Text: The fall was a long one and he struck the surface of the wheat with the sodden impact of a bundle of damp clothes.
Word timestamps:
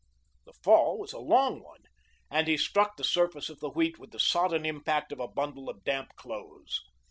The 0.45 0.53
fall 0.53 0.97
was 0.97 1.13
a 1.13 1.19
long 1.19 1.61
one 1.61 1.83
and 2.31 2.47
he 2.47 2.57
struck 2.57 2.97
the 2.97 3.03
surface 3.03 3.49
of 3.49 3.59
the 3.59 3.69
wheat 3.69 3.99
with 3.99 4.09
the 4.09 4.19
sodden 4.19 4.65
impact 4.65 5.11
of 5.11 5.19
a 5.19 5.27
bundle 5.27 5.69
of 5.69 5.83
damp 5.83 6.15
clothes. 6.15 6.81